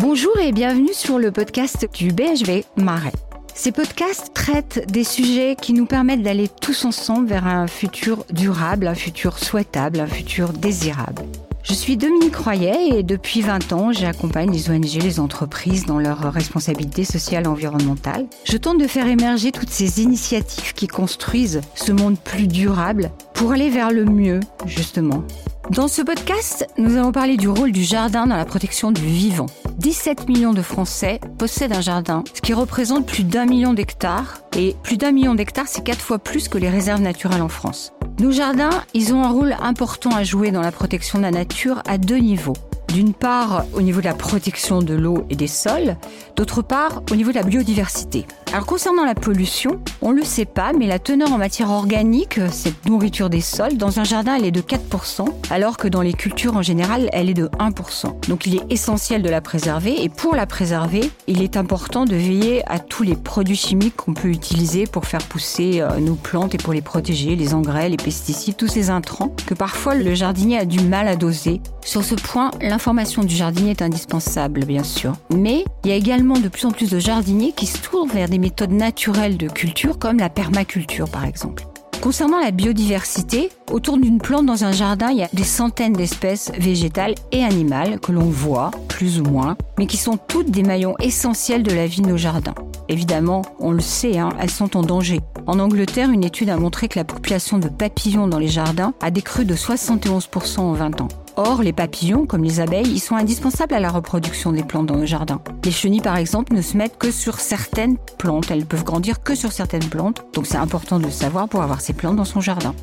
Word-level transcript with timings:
Bonjour 0.00 0.38
et 0.38 0.50
bienvenue 0.50 0.94
sur 0.94 1.18
le 1.18 1.30
podcast 1.30 1.86
du 1.92 2.10
BHV 2.10 2.64
Marais. 2.76 3.12
Ces 3.54 3.70
podcasts 3.70 4.32
traitent 4.32 4.90
des 4.90 5.04
sujets 5.04 5.56
qui 5.60 5.74
nous 5.74 5.84
permettent 5.84 6.22
d'aller 6.22 6.48
tous 6.48 6.86
ensemble 6.86 7.28
vers 7.28 7.46
un 7.46 7.66
futur 7.66 8.24
durable, 8.32 8.88
un 8.88 8.94
futur 8.94 9.38
souhaitable, 9.38 10.00
un 10.00 10.06
futur 10.06 10.54
désirable. 10.54 11.20
Je 11.62 11.74
suis 11.74 11.98
Dominique 11.98 12.36
Royer 12.36 12.98
et 12.98 13.02
depuis 13.02 13.42
20 13.42 13.74
ans, 13.74 13.92
j'accompagne 13.92 14.50
les 14.50 14.70
ONG, 14.70 15.02
les 15.02 15.20
entreprises 15.20 15.84
dans 15.84 15.98
leurs 15.98 16.32
responsabilités 16.32 17.04
sociales 17.04 17.44
et 17.44 17.48
environnementales. 17.48 18.26
Je 18.44 18.56
tente 18.56 18.80
de 18.80 18.86
faire 18.86 19.06
émerger 19.06 19.52
toutes 19.52 19.68
ces 19.68 20.00
initiatives 20.00 20.72
qui 20.72 20.86
construisent 20.86 21.60
ce 21.74 21.92
monde 21.92 22.18
plus 22.18 22.46
durable 22.46 23.10
pour 23.34 23.52
aller 23.52 23.68
vers 23.68 23.90
le 23.90 24.06
mieux, 24.06 24.40
justement. 24.64 25.24
Dans 25.68 25.88
ce 25.88 26.00
podcast, 26.00 26.66
nous 26.78 26.96
allons 26.96 27.12
parler 27.12 27.36
du 27.36 27.48
rôle 27.48 27.70
du 27.70 27.84
jardin 27.84 28.26
dans 28.26 28.36
la 28.36 28.46
protection 28.46 28.92
du 28.92 29.04
vivant. 29.04 29.46
17 29.80 30.28
millions 30.28 30.52
de 30.52 30.60
Français 30.60 31.20
possèdent 31.38 31.72
un 31.72 31.80
jardin, 31.80 32.22
ce 32.34 32.42
qui 32.42 32.52
représente 32.52 33.06
plus 33.06 33.24
d'un 33.24 33.46
million 33.46 33.72
d'hectares. 33.72 34.42
Et 34.54 34.76
plus 34.82 34.98
d'un 34.98 35.10
million 35.10 35.34
d'hectares, 35.34 35.68
c'est 35.68 35.82
quatre 35.82 36.02
fois 36.02 36.18
plus 36.18 36.48
que 36.48 36.58
les 36.58 36.68
réserves 36.68 37.00
naturelles 37.00 37.40
en 37.40 37.48
France. 37.48 37.94
Nos 38.18 38.30
jardins, 38.30 38.84
ils 38.92 39.14
ont 39.14 39.24
un 39.24 39.30
rôle 39.30 39.56
important 39.58 40.10
à 40.10 40.22
jouer 40.22 40.50
dans 40.50 40.60
la 40.60 40.70
protection 40.70 41.18
de 41.18 41.22
la 41.22 41.30
nature 41.30 41.82
à 41.88 41.96
deux 41.96 42.18
niveaux. 42.18 42.56
D'une 42.92 43.14
part, 43.14 43.64
au 43.72 43.80
niveau 43.80 44.00
de 44.00 44.04
la 44.04 44.12
protection 44.12 44.82
de 44.82 44.92
l'eau 44.92 45.24
et 45.30 45.36
des 45.36 45.46
sols, 45.46 45.96
d'autre 46.36 46.60
part, 46.60 47.02
au 47.10 47.16
niveau 47.16 47.30
de 47.30 47.36
la 47.36 47.42
biodiversité. 47.42 48.26
Alors 48.52 48.66
concernant 48.66 49.04
la 49.04 49.14
pollution, 49.14 49.80
on 50.02 50.10
ne 50.10 50.16
le 50.16 50.24
sait 50.24 50.44
pas, 50.44 50.72
mais 50.72 50.88
la 50.88 50.98
teneur 50.98 51.32
en 51.32 51.38
matière 51.38 51.70
organique, 51.70 52.40
cette 52.50 52.84
nourriture 52.84 53.30
des 53.30 53.40
sols, 53.40 53.76
dans 53.76 54.00
un 54.00 54.04
jardin, 54.04 54.34
elle 54.34 54.44
est 54.44 54.50
de 54.50 54.60
4%, 54.60 55.24
alors 55.50 55.76
que 55.76 55.86
dans 55.86 56.02
les 56.02 56.14
cultures 56.14 56.56
en 56.56 56.62
général, 56.62 57.08
elle 57.12 57.30
est 57.30 57.34
de 57.34 57.46
1%. 57.46 58.28
Donc 58.28 58.46
il 58.46 58.56
est 58.56 58.62
essentiel 58.68 59.22
de 59.22 59.28
la 59.28 59.40
préserver, 59.40 60.02
et 60.02 60.08
pour 60.08 60.34
la 60.34 60.46
préserver, 60.46 61.12
il 61.28 61.42
est 61.42 61.56
important 61.56 62.06
de 62.06 62.16
veiller 62.16 62.68
à 62.68 62.80
tous 62.80 63.04
les 63.04 63.14
produits 63.14 63.54
chimiques 63.54 63.94
qu'on 63.94 64.14
peut 64.14 64.28
utiliser 64.28 64.88
pour 64.88 65.06
faire 65.06 65.22
pousser 65.22 65.80
euh, 65.80 66.00
nos 66.00 66.16
plantes 66.16 66.52
et 66.52 66.58
pour 66.58 66.72
les 66.72 66.82
protéger, 66.82 67.36
les 67.36 67.54
engrais, 67.54 67.88
les 67.88 67.98
pesticides, 67.98 68.56
tous 68.56 68.66
ces 68.66 68.90
intrants 68.90 69.32
que 69.46 69.54
parfois 69.54 69.94
le 69.94 70.12
jardinier 70.14 70.58
a 70.58 70.64
du 70.64 70.80
mal 70.80 71.06
à 71.06 71.14
doser. 71.14 71.60
Sur 71.84 72.02
ce 72.02 72.16
point, 72.16 72.50
l'information 72.60 73.22
du 73.22 73.34
jardinier 73.34 73.70
est 73.70 73.82
indispensable, 73.82 74.64
bien 74.64 74.82
sûr. 74.82 75.12
Mais 75.32 75.64
il 75.84 75.90
y 75.90 75.92
a 75.92 75.96
également 75.96 76.34
de 76.34 76.48
plus 76.48 76.66
en 76.66 76.72
plus 76.72 76.90
de 76.90 76.98
jardiniers 76.98 77.52
qui 77.52 77.66
se 77.66 77.78
tournent 77.78 78.10
vers 78.10 78.28
des 78.28 78.39
méthodes 78.40 78.72
naturelles 78.72 79.36
de 79.36 79.48
culture 79.48 79.98
comme 79.98 80.18
la 80.18 80.30
permaculture 80.30 81.08
par 81.08 81.24
exemple. 81.24 81.64
Concernant 82.00 82.40
la 82.40 82.50
biodiversité, 82.50 83.50
autour 83.70 83.98
d'une 83.98 84.22
plante 84.22 84.46
dans 84.46 84.64
un 84.64 84.72
jardin, 84.72 85.10
il 85.10 85.18
y 85.18 85.22
a 85.22 85.28
des 85.34 85.44
centaines 85.44 85.92
d'espèces 85.92 86.50
végétales 86.58 87.14
et 87.30 87.44
animales 87.44 88.00
que 88.00 88.10
l'on 88.10 88.30
voit, 88.30 88.70
plus 88.88 89.20
ou 89.20 89.24
moins, 89.24 89.58
mais 89.78 89.86
qui 89.86 89.98
sont 89.98 90.16
toutes 90.16 90.50
des 90.50 90.62
maillons 90.62 90.94
essentiels 90.98 91.62
de 91.62 91.74
la 91.74 91.86
vie 91.86 92.00
de 92.00 92.08
nos 92.08 92.16
jardins. 92.16 92.54
Évidemment, 92.88 93.42
on 93.58 93.70
le 93.70 93.80
sait, 93.80 94.18
hein, 94.18 94.30
elles 94.40 94.50
sont 94.50 94.78
en 94.78 94.82
danger. 94.82 95.20
En 95.46 95.58
Angleterre, 95.58 96.10
une 96.10 96.24
étude 96.24 96.48
a 96.48 96.56
montré 96.56 96.88
que 96.88 96.98
la 96.98 97.04
population 97.04 97.58
de 97.58 97.68
papillons 97.68 98.28
dans 98.28 98.38
les 98.38 98.48
jardins 98.48 98.94
a 99.02 99.10
décru 99.10 99.44
de 99.44 99.54
71% 99.54 100.60
en 100.60 100.72
20 100.72 101.02
ans. 101.02 101.08
Or, 101.42 101.62
les 101.62 101.72
papillons, 101.72 102.26
comme 102.26 102.44
les 102.44 102.60
abeilles, 102.60 102.92
ils 102.92 103.00
sont 103.00 103.16
indispensables 103.16 103.72
à 103.72 103.80
la 103.80 103.88
reproduction 103.88 104.52
des 104.52 104.62
plantes 104.62 104.84
dans 104.84 104.98
nos 104.98 105.06
jardins. 105.06 105.40
Les 105.64 105.70
chenilles, 105.70 106.02
par 106.02 106.18
exemple, 106.18 106.52
ne 106.52 106.60
se 106.60 106.76
mettent 106.76 106.98
que 106.98 107.10
sur 107.10 107.40
certaines 107.40 107.96
plantes. 108.18 108.50
Elles 108.50 108.66
peuvent 108.66 108.84
grandir 108.84 109.22
que 109.22 109.34
sur 109.34 109.50
certaines 109.50 109.88
plantes. 109.88 110.22
Donc 110.34 110.46
c'est 110.46 110.58
important 110.58 110.98
de 110.98 111.04
le 111.04 111.10
savoir 111.10 111.48
pour 111.48 111.62
avoir 111.62 111.80
ces 111.80 111.94
plantes 111.94 112.16
dans 112.16 112.26
son 112.26 112.42
jardin. 112.42 112.74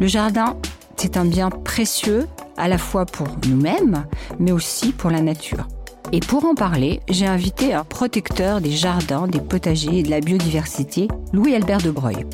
Le 0.00 0.06
jardin, 0.06 0.58
c'est 0.98 1.16
un 1.16 1.24
bien 1.24 1.48
précieux 1.48 2.26
à 2.58 2.68
la 2.68 2.76
fois 2.76 3.06
pour 3.06 3.26
nous-mêmes, 3.48 4.04
mais 4.38 4.52
aussi 4.52 4.92
pour 4.92 5.10
la 5.10 5.22
nature. 5.22 5.66
Et 6.12 6.20
pour 6.20 6.44
en 6.44 6.54
parler, 6.54 7.00
j'ai 7.08 7.26
invité 7.26 7.72
un 7.72 7.84
protecteur 7.84 8.60
des 8.60 8.72
jardins, 8.72 9.26
des 9.28 9.40
potagers 9.40 10.00
et 10.00 10.02
de 10.02 10.10
la 10.10 10.20
biodiversité, 10.20 11.08
Louis-Albert 11.32 11.80
de 11.80 11.90
Breuil. 11.90 12.26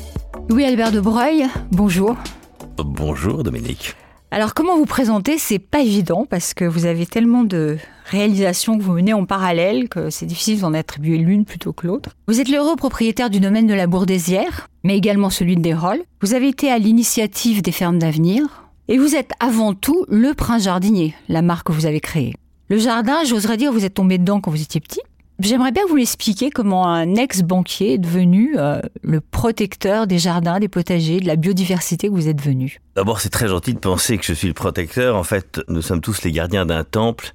Louis-Albert 0.49 0.91
de 0.91 0.99
Breuil, 0.99 1.47
bonjour. 1.71 2.17
Bonjour 2.75 3.41
Dominique. 3.43 3.95
Alors 4.33 4.53
comment 4.53 4.77
vous 4.77 4.85
présenter 4.85 5.37
C'est 5.37 5.59
pas 5.59 5.81
évident 5.81 6.25
parce 6.25 6.53
que 6.53 6.63
vous 6.63 6.85
avez 6.85 7.05
tellement 7.05 7.43
de 7.43 7.77
réalisations 8.05 8.77
que 8.77 8.83
vous 8.83 8.93
menez 8.93 9.11
en 9.11 9.25
parallèle 9.25 9.89
que 9.89 10.09
c'est 10.09 10.25
difficile 10.25 10.61
d'en 10.61 10.73
attribuer 10.73 11.17
l'une 11.17 11.43
plutôt 11.43 11.73
que 11.73 11.85
l'autre. 11.85 12.11
Vous 12.29 12.39
êtes 12.39 12.47
l'heureux 12.47 12.77
propriétaire 12.77 13.29
du 13.29 13.41
domaine 13.41 13.67
de 13.67 13.73
la 13.73 13.87
Bourdésière, 13.87 14.69
mais 14.85 14.95
également 14.95 15.29
celui 15.29 15.57
de 15.57 15.61
Desrolles. 15.61 16.03
Vous 16.21 16.33
avez 16.33 16.47
été 16.47 16.71
à 16.71 16.77
l'initiative 16.77 17.61
des 17.61 17.73
fermes 17.73 17.99
d'avenir 17.99 18.69
et 18.87 18.97
vous 18.97 19.15
êtes 19.15 19.33
avant 19.41 19.73
tout 19.73 20.05
le 20.07 20.33
prince 20.33 20.63
jardinier, 20.63 21.13
la 21.27 21.41
marque 21.41 21.67
que 21.67 21.73
vous 21.73 21.85
avez 21.85 21.99
créée. 21.99 22.33
Le 22.69 22.77
jardin, 22.77 23.25
j'oserais 23.25 23.57
dire, 23.57 23.73
vous 23.73 23.83
êtes 23.83 23.95
tombé 23.95 24.17
dedans 24.17 24.39
quand 24.39 24.49
vous 24.49 24.61
étiez 24.61 24.79
petit. 24.79 25.01
J'aimerais 25.43 25.71
bien 25.71 25.83
vous 25.87 25.95
l'expliquer 25.95 26.51
comment 26.51 26.87
un 26.87 27.15
ex-banquier 27.15 27.93
est 27.93 27.97
devenu 27.97 28.53
euh, 28.57 28.79
le 29.01 29.21
protecteur 29.21 30.05
des 30.05 30.19
jardins, 30.19 30.59
des 30.59 30.67
potagers, 30.67 31.19
de 31.19 31.25
la 31.25 31.35
biodiversité 31.35 32.09
que 32.09 32.13
vous 32.13 32.27
êtes 32.27 32.37
devenu. 32.37 32.79
D'abord, 32.95 33.19
c'est 33.19 33.29
très 33.29 33.47
gentil 33.47 33.73
de 33.73 33.79
penser 33.79 34.19
que 34.19 34.23
je 34.23 34.33
suis 34.33 34.47
le 34.47 34.53
protecteur. 34.53 35.15
En 35.15 35.23
fait, 35.23 35.59
nous 35.67 35.81
sommes 35.81 35.99
tous 35.99 36.21
les 36.23 36.31
gardiens 36.31 36.67
d'un 36.67 36.83
temple 36.83 37.33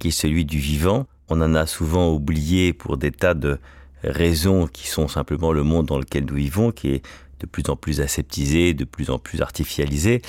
qui 0.00 0.08
est 0.08 0.10
celui 0.10 0.44
du 0.44 0.58
vivant. 0.58 1.06
On 1.28 1.40
en 1.40 1.54
a 1.54 1.66
souvent 1.66 2.12
oublié 2.12 2.72
pour 2.72 2.96
des 2.96 3.12
tas 3.12 3.34
de 3.34 3.58
raisons 4.02 4.66
qui 4.66 4.88
sont 4.88 5.06
simplement 5.06 5.52
le 5.52 5.62
monde 5.62 5.86
dans 5.86 5.98
lequel 5.98 6.24
nous 6.24 6.34
vivons, 6.34 6.72
qui 6.72 6.88
est 6.88 7.02
de 7.40 7.46
plus 7.46 7.64
en 7.68 7.76
plus 7.76 8.00
aseptisé, 8.00 8.74
de 8.74 8.84
plus 8.84 9.10
en 9.10 9.18
plus 9.18 9.42
artificialisé. 9.42 10.22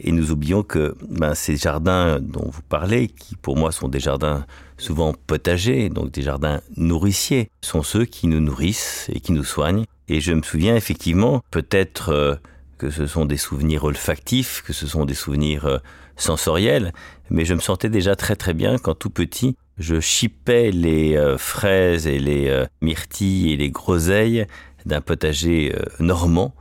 Et 0.00 0.12
nous 0.12 0.30
oublions 0.30 0.62
que 0.62 0.96
ben, 1.08 1.34
ces 1.34 1.56
jardins 1.56 2.20
dont 2.20 2.48
vous 2.50 2.62
parlez, 2.62 3.08
qui 3.08 3.34
pour 3.36 3.56
moi 3.56 3.72
sont 3.72 3.88
des 3.88 4.00
jardins 4.00 4.46
souvent 4.76 5.12
potagers, 5.12 5.88
donc 5.88 6.12
des 6.12 6.22
jardins 6.22 6.60
nourriciers, 6.76 7.50
sont 7.60 7.82
ceux 7.82 8.04
qui 8.04 8.28
nous 8.28 8.40
nourrissent 8.40 9.10
et 9.12 9.20
qui 9.20 9.32
nous 9.32 9.44
soignent. 9.44 9.84
Et 10.08 10.20
je 10.20 10.32
me 10.32 10.42
souviens 10.42 10.76
effectivement, 10.76 11.42
peut-être 11.50 12.10
euh, 12.10 12.36
que 12.78 12.90
ce 12.90 13.06
sont 13.06 13.26
des 13.26 13.36
souvenirs 13.36 13.84
olfactifs, 13.84 14.62
que 14.64 14.72
ce 14.72 14.86
sont 14.86 15.04
des 15.04 15.14
souvenirs 15.14 15.66
euh, 15.66 15.78
sensoriels, 16.16 16.92
mais 17.30 17.44
je 17.44 17.54
me 17.54 17.60
sentais 17.60 17.90
déjà 17.90 18.14
très 18.14 18.36
très 18.36 18.54
bien 18.54 18.78
quand 18.78 18.94
tout 18.94 19.10
petit, 19.10 19.56
je 19.78 20.00
chipais 20.00 20.70
les 20.70 21.16
euh, 21.16 21.38
fraises 21.38 22.06
et 22.06 22.18
les 22.18 22.64
myrtilles 22.80 23.52
et 23.52 23.56
les 23.56 23.70
groseilles 23.70 24.46
d'un 24.86 25.00
potager 25.00 25.74
normand 26.00 26.54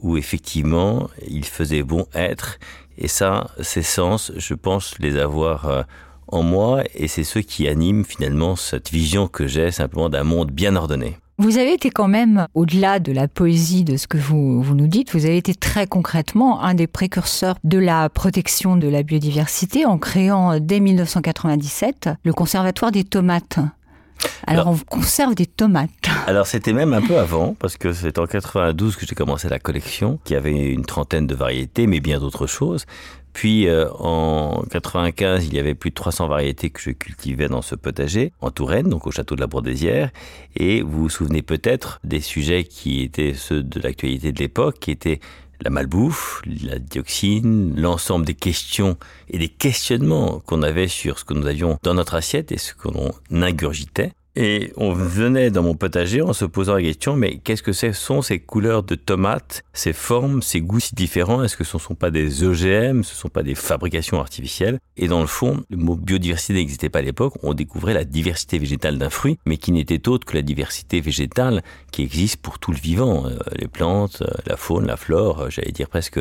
où 0.00 0.16
effectivement 0.16 1.08
il 1.28 1.44
faisait 1.44 1.82
bon 1.82 2.06
être. 2.14 2.58
Et 2.98 3.08
ça, 3.08 3.50
ces 3.60 3.82
sens, 3.82 4.32
je 4.36 4.54
pense 4.54 4.98
les 4.98 5.18
avoir 5.18 5.66
euh, 5.66 5.82
en 6.28 6.42
moi 6.42 6.82
et 6.94 7.08
c'est 7.08 7.24
ce 7.24 7.38
qui 7.38 7.68
anime 7.68 8.04
finalement 8.04 8.56
cette 8.56 8.90
vision 8.90 9.28
que 9.28 9.46
j'ai 9.46 9.70
simplement 9.70 10.08
d'un 10.08 10.24
monde 10.24 10.50
bien 10.50 10.76
ordonné. 10.76 11.16
Vous 11.38 11.58
avez 11.58 11.72
été 11.72 11.90
quand 11.90 12.08
même, 12.08 12.46
au-delà 12.54 13.00
de 13.00 13.10
la 13.10 13.26
poésie 13.26 13.84
de 13.84 13.96
ce 13.96 14.06
que 14.06 14.18
vous, 14.18 14.62
vous 14.62 14.74
nous 14.74 14.86
dites, 14.86 15.12
vous 15.12 15.24
avez 15.24 15.38
été 15.38 15.54
très 15.54 15.86
concrètement 15.86 16.62
un 16.62 16.74
des 16.74 16.86
précurseurs 16.86 17.56
de 17.64 17.78
la 17.78 18.08
protection 18.10 18.76
de 18.76 18.86
la 18.86 19.02
biodiversité 19.02 19.86
en 19.86 19.98
créant 19.98 20.60
dès 20.60 20.78
1997 20.78 22.10
le 22.22 22.32
Conservatoire 22.32 22.92
des 22.92 23.04
tomates. 23.04 23.58
Alors, 24.46 24.68
on 24.68 24.76
conserve 24.76 25.34
des 25.34 25.46
tomates. 25.46 25.90
Alors 26.26 26.46
c'était 26.46 26.72
même 26.72 26.92
un 26.92 27.02
peu 27.02 27.18
avant, 27.18 27.54
parce 27.58 27.76
que 27.76 27.92
c'est 27.92 28.18
en 28.18 28.26
92 28.26 28.96
que 28.96 29.06
j'ai 29.06 29.14
commencé 29.14 29.48
la 29.48 29.58
collection, 29.58 30.18
qui 30.24 30.34
avait 30.34 30.72
une 30.72 30.84
trentaine 30.84 31.26
de 31.26 31.34
variétés, 31.34 31.86
mais 31.86 32.00
bien 32.00 32.18
d'autres 32.18 32.46
choses. 32.46 32.86
Puis 33.32 33.66
euh, 33.66 33.88
en 33.98 34.62
95, 34.70 35.46
il 35.46 35.54
y 35.54 35.58
avait 35.58 35.74
plus 35.74 35.90
de 35.90 35.94
300 35.94 36.28
variétés 36.28 36.70
que 36.70 36.80
je 36.80 36.90
cultivais 36.90 37.48
dans 37.48 37.62
ce 37.62 37.74
potager, 37.74 38.32
en 38.40 38.50
Touraine, 38.50 38.88
donc 38.88 39.06
au 39.06 39.10
château 39.10 39.34
de 39.34 39.40
la 39.40 39.46
Bourdésière. 39.46 40.10
Et 40.54 40.82
vous 40.82 41.02
vous 41.02 41.08
souvenez 41.08 41.42
peut-être 41.42 41.98
des 42.04 42.20
sujets 42.20 42.64
qui 42.64 43.02
étaient 43.02 43.34
ceux 43.34 43.62
de 43.62 43.80
l'actualité 43.80 44.32
de 44.32 44.38
l'époque, 44.38 44.78
qui 44.80 44.90
étaient 44.90 45.20
la 45.62 45.70
malbouffe, 45.70 46.42
la 46.64 46.78
dioxine, 46.78 47.74
l'ensemble 47.80 48.26
des 48.26 48.34
questions 48.34 48.96
et 49.28 49.38
des 49.38 49.48
questionnements 49.48 50.40
qu'on 50.40 50.62
avait 50.62 50.88
sur 50.88 51.18
ce 51.18 51.24
que 51.24 51.34
nous 51.34 51.46
avions 51.46 51.78
dans 51.82 51.94
notre 51.94 52.14
assiette 52.14 52.52
et 52.52 52.58
ce 52.58 52.74
qu'on 52.74 53.12
ingurgitait. 53.30 54.12
Et 54.34 54.72
on 54.78 54.94
venait 54.94 55.50
dans 55.50 55.62
mon 55.62 55.74
potager 55.74 56.22
en 56.22 56.32
se 56.32 56.46
posant 56.46 56.74
la 56.74 56.82
question, 56.82 57.16
mais 57.16 57.36
qu'est-ce 57.38 57.62
que 57.62 57.74
ce 57.74 57.92
sont 57.92 58.22
ces 58.22 58.40
couleurs 58.40 58.82
de 58.82 58.94
tomates, 58.94 59.62
ces 59.74 59.92
formes, 59.92 60.40
ces 60.40 60.62
goûts 60.62 60.80
si 60.80 60.94
différents? 60.94 61.44
Est-ce 61.44 61.56
que 61.56 61.64
ce 61.64 61.76
ne 61.76 61.82
sont 61.82 61.94
pas 61.94 62.10
des 62.10 62.42
OGM, 62.42 63.02
ce 63.02 63.12
ne 63.12 63.18
sont 63.18 63.28
pas 63.28 63.42
des 63.42 63.54
fabrications 63.54 64.20
artificielles? 64.20 64.78
Et 64.96 65.06
dans 65.06 65.20
le 65.20 65.26
fond, 65.26 65.62
le 65.68 65.76
mot 65.76 65.96
biodiversité 65.96 66.54
n'existait 66.54 66.88
pas 66.88 67.00
à 67.00 67.02
l'époque, 67.02 67.34
on 67.42 67.52
découvrait 67.52 67.92
la 67.92 68.04
diversité 68.04 68.58
végétale 68.58 68.96
d'un 68.96 69.10
fruit, 69.10 69.38
mais 69.44 69.58
qui 69.58 69.70
n'était 69.70 70.08
autre 70.08 70.26
que 70.26 70.34
la 70.34 70.42
diversité 70.42 71.02
végétale 71.02 71.62
qui 71.90 72.02
existe 72.02 72.40
pour 72.40 72.58
tout 72.58 72.72
le 72.72 72.78
vivant, 72.78 73.26
euh, 73.26 73.36
les 73.58 73.68
plantes, 73.68 74.22
euh, 74.22 74.32
la 74.46 74.56
faune, 74.56 74.86
la 74.86 74.96
flore, 74.96 75.40
euh, 75.40 75.50
j'allais 75.50 75.72
dire 75.72 75.90
presque 75.90 76.20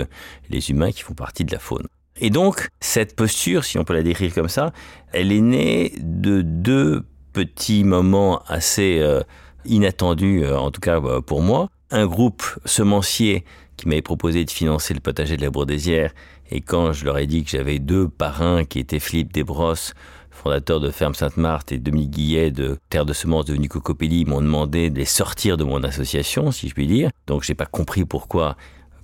les 0.50 0.69
humains 0.69 0.92
qui 0.92 1.04
font 1.04 1.13
partie 1.13 1.46
de 1.46 1.52
la 1.54 1.60
faune. 1.60 1.88
Et 2.19 2.30
donc, 2.30 2.68
cette 2.81 3.16
posture, 3.16 3.63
si 3.63 3.80
on 3.80 3.86
peut 3.86 3.94
la 3.94 4.04
décrire 4.04 4.34
comme 4.34 4.50
ça, 4.50 4.74
elle 5.13 5.31
est 5.31 5.42
née 5.42 5.94
de 6.00 6.42
deux 6.42 7.06
petit 7.33 7.83
moment 7.83 8.42
assez 8.48 9.00
euh, 9.00 9.22
inattendu, 9.66 10.44
euh, 10.44 10.57
en 10.57 10.72
tout 10.72 10.81
cas 10.81 11.00
euh, 11.00 11.22
pour 11.22 11.42
moi. 11.42 11.69
Un 11.89 12.06
groupe 12.06 12.44
semencier 12.66 13.44
qui 13.78 13.88
m'avaient 13.88 14.01
proposé 14.01 14.45
de 14.45 14.51
financer 14.51 14.94
le 14.94 15.00
potager 15.00 15.38
de 15.38 15.42
la 15.42 15.50
Bourdésière. 15.50 16.13
Et 16.50 16.62
quand 16.62 16.94
je 16.94 17.06
leur 17.06 17.18
ai 17.18 17.28
dit 17.28 17.44
que 17.44 17.50
j'avais 17.50 17.80
deux 17.80 18.07
parrains 18.07 18.66
qui 18.66 18.80
étaient 18.80 19.00
Philippe 19.00 19.33
Desbrosses, 19.33 19.94
fondateur 20.30 20.80
de 20.80 20.89
Ferme 20.89 21.13
Sainte-Marthe, 21.13 21.72
et 21.72 21.78
Dominique 21.78 22.12
Guillet 22.12 22.51
de 22.51 22.78
Terre 22.89 23.06
de 23.06 23.13
Semences 23.13 23.45
devenu 23.45 23.69
Cocopelli, 23.69 24.25
m'ont 24.25 24.42
demandé 24.42 24.89
de 24.89 24.98
les 24.98 25.06
sortir 25.06 25.57
de 25.57 25.63
mon 25.63 25.84
association, 25.84 26.51
si 26.51 26.69
je 26.69 26.74
puis 26.74 26.88
dire. 26.88 27.10
Donc 27.27 27.44
j'ai 27.44 27.56
pas 27.56 27.66
compris 27.66 28.06
pourquoi, 28.06 28.56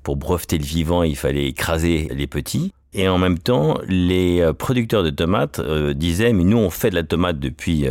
pour 0.03 0.15
breveter 0.15 0.57
le 0.57 0.65
vivant, 0.65 1.03
il 1.03 1.15
fallait 1.15 1.47
écraser 1.47 2.09
les 2.13 2.27
petits. 2.27 2.73
Et 2.94 3.07
en 3.07 3.18
même 3.18 3.38
temps, 3.38 3.80
les 3.88 4.42
euh, 4.42 4.54
producteurs 4.54 5.04
de 5.04 5.10
tomates 5.10 5.60
euh, 5.60 5.94
disaient, 5.94 6.34
mais 6.34 6.44
nous 6.44 6.57
on 6.57 6.69
fait 6.69 6.89
de 6.89 6.95
la 6.95 7.04
tomate 7.04 7.39
depuis... 7.39 7.88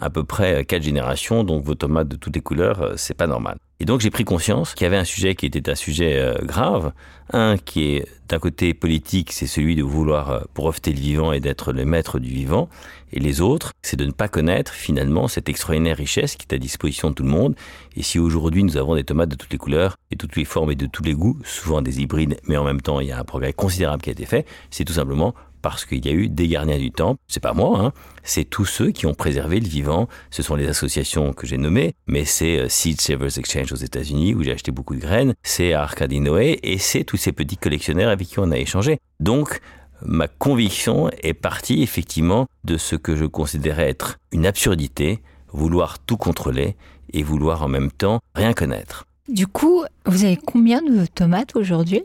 Euh, 0.00 0.06
à 0.06 0.10
peu 0.10 0.24
près 0.24 0.64
quatre 0.64 0.82
générations, 0.82 1.44
donc 1.44 1.64
vos 1.64 1.74
tomates 1.74 2.08
de 2.08 2.16
toutes 2.16 2.34
les 2.34 2.42
couleurs, 2.42 2.82
euh, 2.82 2.94
c'est 2.96 3.14
pas 3.14 3.26
normal. 3.26 3.58
Et 3.80 3.86
donc 3.86 4.00
j'ai 4.00 4.10
pris 4.10 4.24
conscience 4.24 4.74
qu'il 4.74 4.84
y 4.84 4.86
avait 4.86 4.96
un 4.96 5.04
sujet 5.04 5.34
qui 5.34 5.46
était 5.46 5.68
un 5.68 5.74
sujet 5.74 6.16
euh, 6.18 6.34
grave. 6.42 6.92
Un 7.32 7.56
qui 7.58 7.96
est 7.96 8.06
d'un 8.28 8.38
côté 8.38 8.72
politique, 8.72 9.32
c'est 9.32 9.46
celui 9.46 9.74
de 9.74 9.82
vouloir 9.82 10.30
euh, 10.30 10.40
breveter 10.54 10.92
le 10.92 11.00
vivant 11.00 11.32
et 11.32 11.40
d'être 11.40 11.72
le 11.72 11.84
maître 11.84 12.18
du 12.18 12.30
vivant. 12.30 12.68
Et 13.12 13.18
les 13.20 13.40
autres, 13.40 13.72
c'est 13.82 13.96
de 13.96 14.04
ne 14.04 14.12
pas 14.12 14.28
connaître 14.28 14.72
finalement 14.72 15.26
cette 15.26 15.48
extraordinaire 15.48 15.96
richesse 15.96 16.36
qui 16.36 16.46
est 16.48 16.54
à 16.54 16.58
disposition 16.58 17.10
de 17.10 17.14
tout 17.14 17.24
le 17.24 17.28
monde. 17.28 17.56
Et 17.96 18.02
si 18.02 18.18
aujourd'hui 18.18 18.62
nous 18.62 18.76
avons 18.76 18.94
des 18.94 19.04
tomates 19.04 19.28
de 19.28 19.36
toutes 19.36 19.52
les 19.52 19.58
couleurs 19.58 19.96
et 20.10 20.16
toutes 20.16 20.36
les 20.36 20.44
formes 20.44 20.70
et 20.70 20.76
de 20.76 20.86
tous 20.86 21.02
les 21.02 21.14
goûts, 21.14 21.38
souvent 21.44 21.82
des 21.82 22.00
hybrides, 22.00 22.38
mais 22.46 22.56
en 22.56 22.64
même 22.64 22.80
temps 22.80 23.00
il 23.00 23.08
y 23.08 23.12
a 23.12 23.18
un 23.18 23.24
progrès 23.24 23.52
considérable 23.52 24.02
qui 24.02 24.10
a 24.10 24.12
été 24.12 24.24
fait, 24.24 24.46
c'est 24.70 24.84
tout 24.84 24.94
simplement 24.94 25.34
parce 25.64 25.86
qu'il 25.86 26.04
y 26.04 26.10
a 26.10 26.12
eu 26.12 26.28
des 26.28 26.46
gardiens 26.46 26.76
du 26.76 26.90
temple. 26.90 27.18
C'est 27.26 27.40
pas 27.40 27.54
moi, 27.54 27.80
hein. 27.80 27.92
c'est 28.22 28.44
tous 28.44 28.66
ceux 28.66 28.90
qui 28.90 29.06
ont 29.06 29.14
préservé 29.14 29.60
le 29.60 29.66
vivant. 29.66 30.08
Ce 30.30 30.42
sont 30.42 30.56
les 30.56 30.68
associations 30.68 31.32
que 31.32 31.46
j'ai 31.46 31.56
nommées, 31.56 31.94
mais 32.06 32.26
c'est 32.26 32.58
euh, 32.58 32.68
Seed 32.68 33.00
Savers 33.00 33.38
Exchange 33.38 33.72
aux 33.72 33.76
États-Unis 33.76 34.34
où 34.34 34.42
j'ai 34.42 34.52
acheté 34.52 34.72
beaucoup 34.72 34.94
de 34.94 35.00
graines, 35.00 35.32
c'est 35.42 35.72
Arcadie 35.72 36.20
Noé 36.20 36.60
et 36.62 36.76
c'est 36.76 37.04
tous 37.04 37.16
ces 37.16 37.32
petits 37.32 37.56
collectionneurs 37.56 38.10
avec 38.10 38.28
qui 38.28 38.38
on 38.40 38.50
a 38.50 38.58
échangé. 38.58 38.98
Donc, 39.20 39.62
ma 40.02 40.28
conviction 40.28 41.08
est 41.22 41.32
partie 41.32 41.82
effectivement 41.82 42.46
de 42.64 42.76
ce 42.76 42.94
que 42.94 43.16
je 43.16 43.24
considérais 43.24 43.88
être 43.88 44.18
une 44.32 44.44
absurdité, 44.44 45.22
vouloir 45.50 45.98
tout 45.98 46.18
contrôler 46.18 46.76
et 47.14 47.22
vouloir 47.22 47.62
en 47.62 47.68
même 47.68 47.90
temps 47.90 48.20
rien 48.34 48.52
connaître. 48.52 49.06
Du 49.30 49.46
coup, 49.46 49.82
vous 50.04 50.24
avez 50.26 50.36
combien 50.36 50.82
de 50.82 51.06
tomates 51.06 51.56
aujourd'hui? 51.56 52.02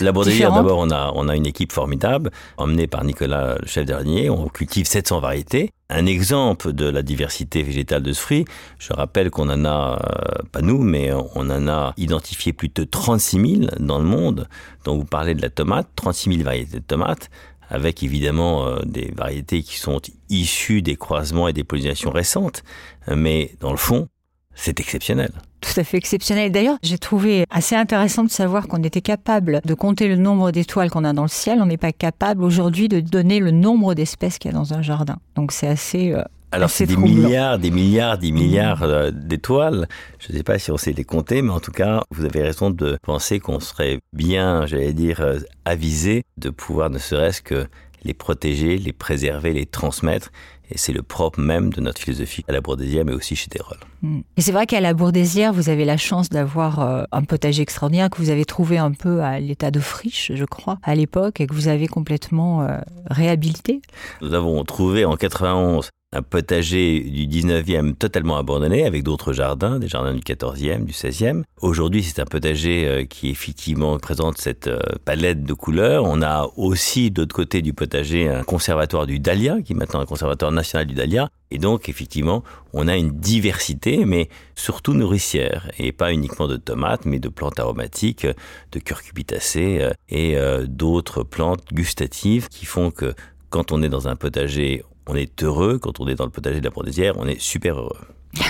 La 0.00 0.12
Bourdelière, 0.12 0.52
d'abord, 0.52 0.78
on 0.78 0.90
a, 0.90 1.12
on 1.14 1.28
a 1.28 1.36
une 1.36 1.46
équipe 1.46 1.72
formidable, 1.72 2.30
emmenée 2.56 2.86
par 2.86 3.04
Nicolas, 3.04 3.56
le 3.60 3.66
chef 3.66 3.84
dernier. 3.84 4.30
On 4.30 4.48
cultive 4.48 4.86
700 4.86 5.20
variétés. 5.20 5.70
Un 5.90 6.06
exemple 6.06 6.72
de 6.72 6.86
la 6.86 7.02
diversité 7.02 7.62
végétale 7.62 8.02
de 8.02 8.12
ce 8.12 8.20
fruit, 8.20 8.46
je 8.78 8.92
rappelle 8.94 9.30
qu'on 9.30 9.50
en 9.50 9.64
a, 9.66 9.98
euh, 10.00 10.42
pas 10.50 10.62
nous, 10.62 10.78
mais 10.78 11.12
on 11.12 11.50
en 11.50 11.68
a 11.68 11.92
identifié 11.98 12.54
plus 12.54 12.68
de 12.68 12.84
36 12.84 13.58
000 13.60 13.70
dans 13.78 13.98
le 13.98 14.04
monde. 14.04 14.48
Donc 14.84 15.00
vous 15.00 15.04
parlez 15.04 15.34
de 15.34 15.42
la 15.42 15.50
tomate, 15.50 15.88
36 15.96 16.30
000 16.30 16.44
variétés 16.44 16.78
de 16.78 16.84
tomates 16.84 17.30
avec 17.68 18.02
évidemment 18.02 18.66
euh, 18.66 18.80
des 18.84 19.12
variétés 19.16 19.62
qui 19.62 19.78
sont 19.78 20.00
issues 20.28 20.82
des 20.82 20.96
croisements 20.96 21.48
et 21.48 21.54
des 21.54 21.64
pollinisations 21.64 22.10
récentes, 22.10 22.64
mais 23.08 23.54
dans 23.60 23.70
le 23.70 23.78
fond, 23.78 24.08
c'est 24.54 24.80
exceptionnel 24.80 25.32
tout 25.62 25.80
à 25.80 25.84
fait 25.84 25.96
exceptionnel. 25.96 26.52
D'ailleurs, 26.52 26.76
j'ai 26.82 26.98
trouvé 26.98 27.46
assez 27.48 27.74
intéressant 27.74 28.24
de 28.24 28.30
savoir 28.30 28.68
qu'on 28.68 28.82
était 28.82 29.00
capable 29.00 29.60
de 29.64 29.74
compter 29.74 30.08
le 30.08 30.16
nombre 30.16 30.50
d'étoiles 30.50 30.90
qu'on 30.90 31.04
a 31.04 31.12
dans 31.12 31.22
le 31.22 31.28
ciel. 31.28 31.60
On 31.62 31.66
n'est 31.66 31.78
pas 31.78 31.92
capable 31.92 32.42
aujourd'hui 32.42 32.88
de 32.88 33.00
donner 33.00 33.38
le 33.38 33.52
nombre 33.52 33.94
d'espèces 33.94 34.38
qu'il 34.38 34.50
y 34.50 34.54
a 34.54 34.56
dans 34.56 34.74
un 34.74 34.82
jardin. 34.82 35.18
Donc 35.36 35.52
c'est 35.52 35.68
assez... 35.68 36.12
Euh, 36.12 36.22
alors 36.50 36.68
c'est 36.68 36.84
des 36.84 36.96
milliards, 36.96 37.58
des 37.58 37.70
milliards, 37.70 38.18
des 38.18 38.32
milliards 38.32 38.82
euh, 38.82 39.10
d'étoiles. 39.10 39.88
Je 40.18 40.32
ne 40.32 40.36
sais 40.36 40.42
pas 40.42 40.58
si 40.58 40.70
on 40.70 40.76
sait 40.76 40.92
les 40.92 41.04
compter, 41.04 41.40
mais 41.40 41.52
en 41.52 41.60
tout 41.60 41.72
cas, 41.72 42.02
vous 42.10 42.26
avez 42.26 42.42
raison 42.42 42.70
de 42.70 42.98
penser 43.02 43.40
qu'on 43.40 43.58
serait 43.58 44.00
bien, 44.12 44.66
j'allais 44.66 44.92
dire, 44.92 45.20
euh, 45.20 45.38
avisé 45.64 46.24
de 46.36 46.50
pouvoir 46.50 46.90
ne 46.90 46.98
serait-ce 46.98 47.40
que 47.40 47.66
les 48.04 48.14
protéger, 48.14 48.76
les 48.76 48.92
préserver, 48.92 49.52
les 49.54 49.64
transmettre. 49.64 50.30
Et 50.72 50.78
c'est 50.78 50.94
le 50.94 51.02
propre 51.02 51.38
même 51.38 51.70
de 51.70 51.82
notre 51.82 52.00
philosophie 52.00 52.44
à 52.48 52.52
la 52.52 52.62
Bourdésière, 52.62 53.04
mais 53.04 53.12
aussi 53.12 53.36
chez 53.36 53.48
Desrolles. 53.48 53.78
Hmm. 54.00 54.20
Et 54.38 54.40
c'est 54.40 54.52
vrai 54.52 54.66
qu'à 54.66 54.80
la 54.80 54.94
Bourdésière, 54.94 55.52
vous 55.52 55.68
avez 55.68 55.84
la 55.84 55.98
chance 55.98 56.30
d'avoir 56.30 56.80
euh, 56.80 57.04
un 57.12 57.22
potager 57.24 57.60
extraordinaire 57.60 58.08
que 58.08 58.16
vous 58.16 58.30
avez 58.30 58.46
trouvé 58.46 58.78
un 58.78 58.92
peu 58.92 59.22
à 59.22 59.38
l'état 59.38 59.70
de 59.70 59.80
friche, 59.80 60.32
je 60.34 60.44
crois, 60.46 60.78
à 60.82 60.94
l'époque, 60.94 61.42
et 61.42 61.46
que 61.46 61.54
vous 61.54 61.68
avez 61.68 61.88
complètement 61.88 62.62
euh, 62.62 62.78
réhabilité. 63.10 63.82
Nous 64.22 64.32
avons 64.32 64.64
trouvé 64.64 65.04
en 65.04 65.16
91 65.16 65.90
un 66.12 66.22
potager 66.22 67.00
du 67.00 67.26
19e 67.26 67.94
totalement 67.94 68.36
abandonné 68.36 68.84
avec 68.84 69.02
d'autres 69.02 69.32
jardins, 69.32 69.78
des 69.78 69.88
jardins 69.88 70.12
du 70.12 70.20
14e, 70.20 70.84
du 70.84 70.92
16e. 70.92 71.42
Aujourd'hui, 71.60 72.02
c'est 72.02 72.20
un 72.20 72.26
potager 72.26 72.86
euh, 72.86 73.04
qui 73.04 73.30
effectivement 73.30 73.96
présente 73.98 74.36
cette 74.36 74.66
euh, 74.66 74.78
palette 75.06 75.42
de 75.44 75.54
couleurs. 75.54 76.04
On 76.04 76.20
a 76.20 76.50
aussi 76.56 77.10
d'autre 77.10 77.34
côté 77.34 77.62
du 77.62 77.72
potager 77.72 78.28
un 78.28 78.42
conservatoire 78.42 79.06
du 79.06 79.20
Dahlia, 79.20 79.62
qui 79.62 79.72
est 79.72 79.76
maintenant 79.76 80.00
un 80.00 80.06
conservatoire 80.06 80.52
national 80.52 80.86
du 80.86 80.94
Dahlia. 80.94 81.30
Et 81.50 81.58
donc, 81.58 81.88
effectivement, 81.88 82.42
on 82.74 82.88
a 82.88 82.96
une 82.96 83.12
diversité, 83.12 84.04
mais 84.04 84.28
surtout 84.54 84.92
nourricière, 84.92 85.70
et 85.78 85.92
pas 85.92 86.12
uniquement 86.12 86.46
de 86.46 86.56
tomates, 86.56 87.06
mais 87.06 87.20
de 87.20 87.28
plantes 87.28 87.58
aromatiques, 87.58 88.26
de 88.72 88.78
curcubitacées 88.78 89.78
euh, 89.80 89.92
et 90.10 90.36
d'autres 90.66 91.22
plantes 91.22 91.64
gustatives 91.72 92.48
qui 92.48 92.66
font 92.66 92.90
que 92.90 93.14
quand 93.48 93.72
on 93.72 93.82
est 93.82 93.88
dans 93.88 94.08
un 94.08 94.16
potager, 94.16 94.82
on 95.06 95.14
est 95.14 95.42
heureux. 95.42 95.78
Quand 95.78 96.00
on 96.00 96.08
est 96.08 96.14
dans 96.14 96.24
le 96.24 96.30
potager 96.30 96.60
de 96.60 96.64
la 96.64 96.70
Bordésière, 96.70 97.14
on 97.18 97.26
est 97.26 97.40
super 97.40 97.78
heureux. 97.78 97.98